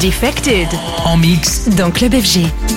Defected. 0.00 0.68
En 1.04 1.18
mix. 1.18 1.68
Dans 1.76 1.90
Club 1.90 2.14
FG. 2.14 2.69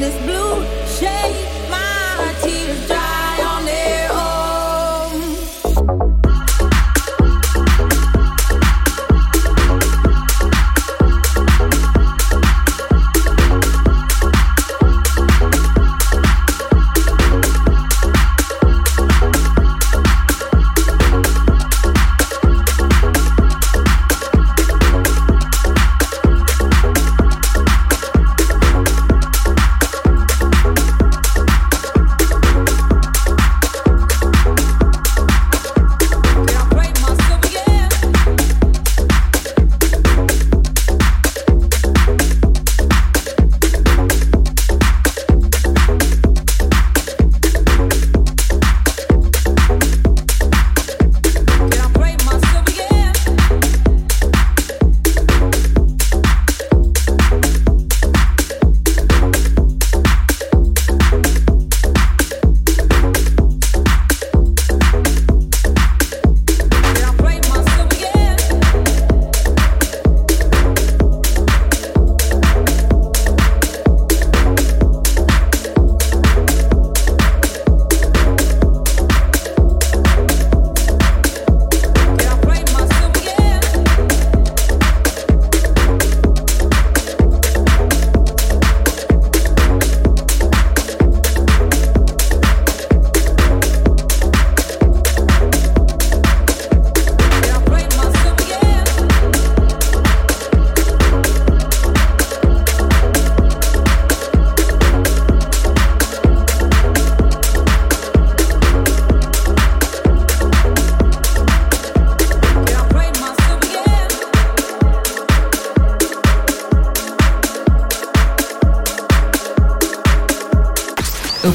this 0.00 0.16
blue 0.24 0.64
shade. 0.86 1.49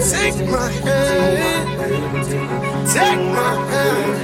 Take 0.00 0.50
my 0.50 0.70
hand. 0.70 1.78
Take 2.86 3.18
my 3.18 3.54
hand. 3.70 4.17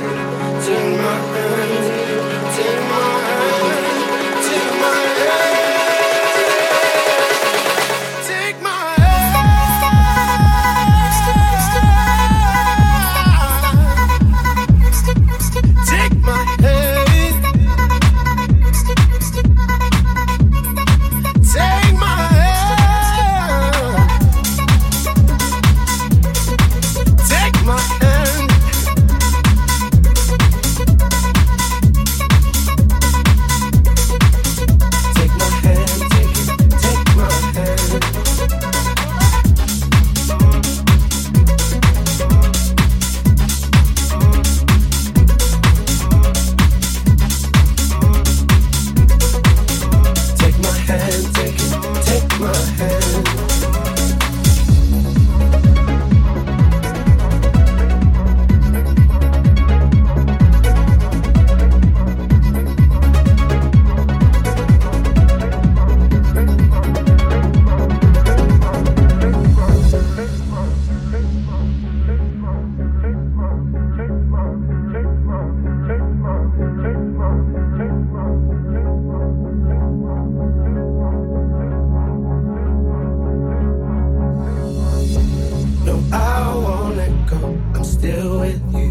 still 88.04 88.40
with 88.40 88.74
you. 88.74 88.90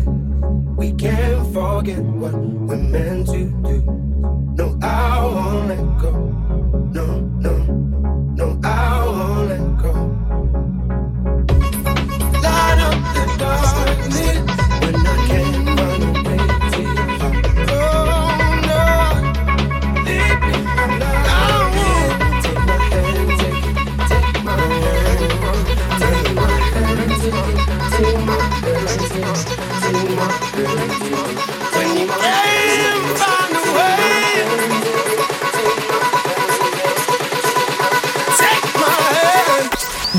We 0.75 0.91
can't 0.93 1.53
forget 1.53 1.99
what 1.99 2.33
we're 2.33 2.77
meant 2.77 3.27
to 3.27 3.43
do. 3.61 3.77
No, 4.57 4.79
I 4.81 5.23
won't 5.23 5.67
let 5.67 6.01
go. 6.01 6.42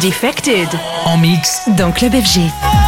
Defected. 0.05 0.69
En 1.07 1.17
mix 1.17 1.63
dans 1.79 1.91
Club 1.91 2.13
FG. 2.13 2.84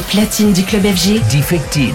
Platine 0.00 0.52
du 0.52 0.64
club 0.64 0.84
FG. 0.84 1.20
Defected. 1.30 1.94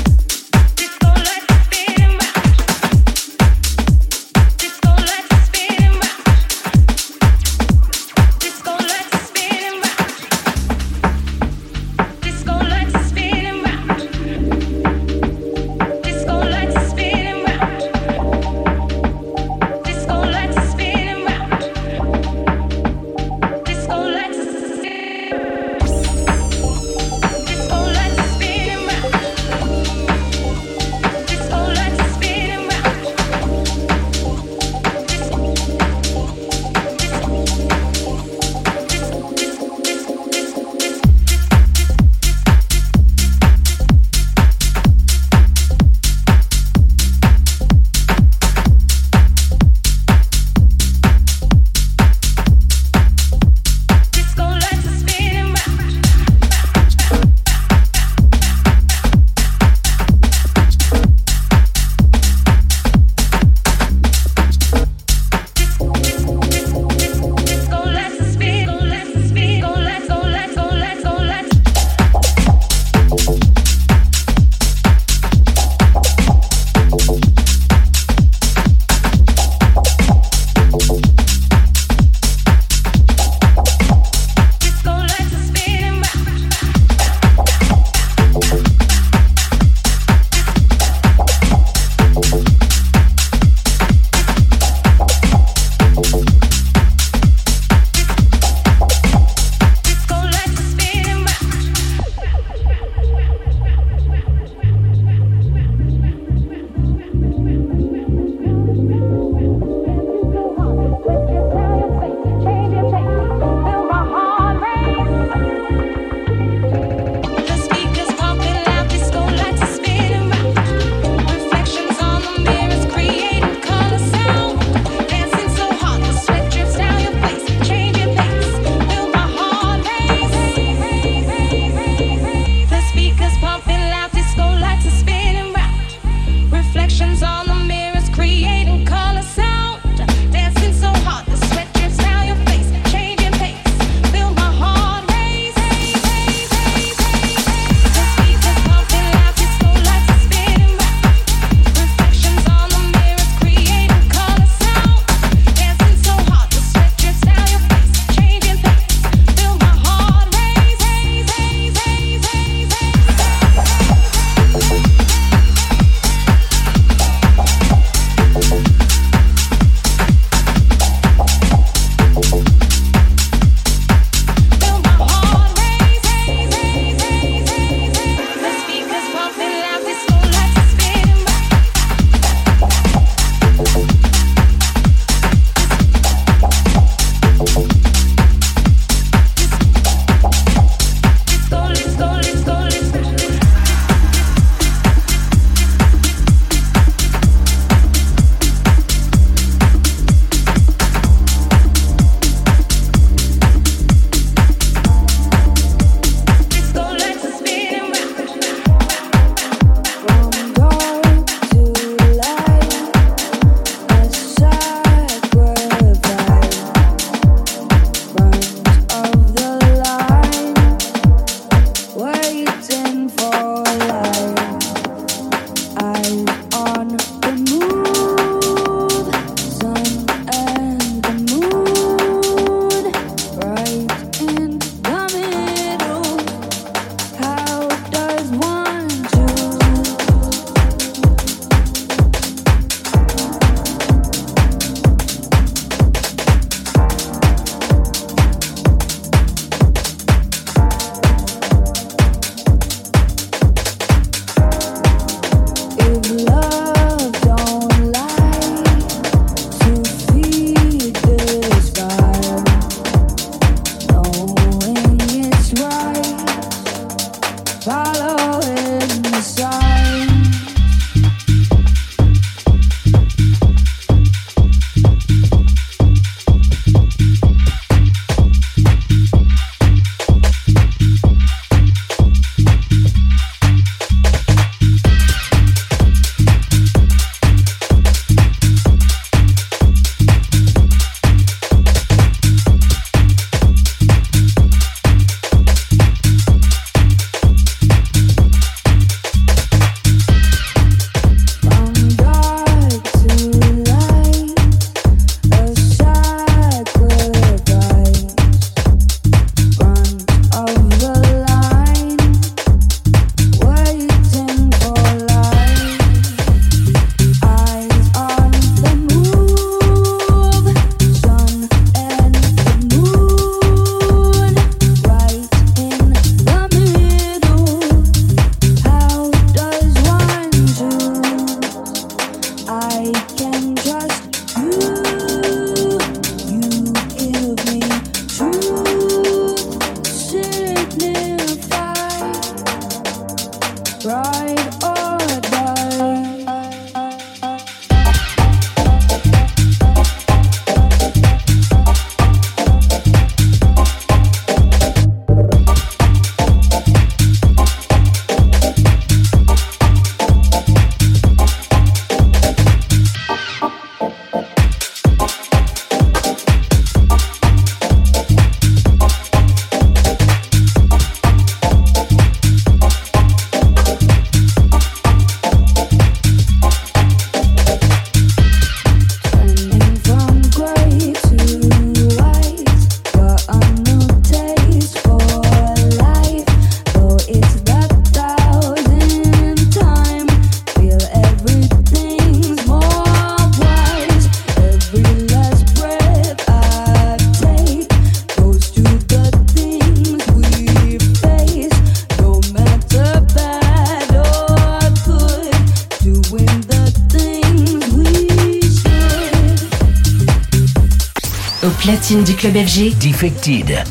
Du 412.03 412.15
club 412.15 412.35
FG. 412.35 412.75
Defected. 412.79 413.70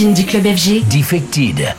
Du 0.00 0.24
club 0.24 0.46
FG. 0.46 0.84
Defected. 0.88 1.74